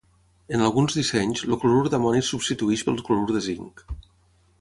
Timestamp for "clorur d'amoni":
1.63-2.21